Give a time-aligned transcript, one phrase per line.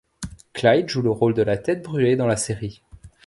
[0.53, 2.81] Clyde joue le rôle de la tête brûlée dans la série.